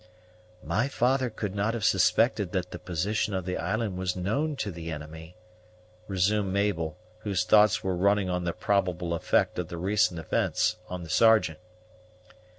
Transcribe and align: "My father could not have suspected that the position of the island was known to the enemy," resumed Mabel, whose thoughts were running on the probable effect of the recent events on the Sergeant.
"My 0.63 0.87
father 0.87 1.29
could 1.29 1.53
not 1.53 1.75
have 1.75 1.83
suspected 1.85 2.53
that 2.53 2.71
the 2.71 2.79
position 2.79 3.35
of 3.35 3.45
the 3.45 3.55
island 3.57 3.97
was 3.99 4.15
known 4.15 4.55
to 4.55 4.71
the 4.71 4.91
enemy," 4.91 5.35
resumed 6.07 6.51
Mabel, 6.51 6.97
whose 7.19 7.43
thoughts 7.43 7.83
were 7.83 7.95
running 7.95 8.27
on 8.27 8.43
the 8.43 8.51
probable 8.53 9.13
effect 9.13 9.59
of 9.59 9.67
the 9.67 9.77
recent 9.77 10.19
events 10.19 10.77
on 10.89 11.03
the 11.03 11.09
Sergeant. 11.11 11.59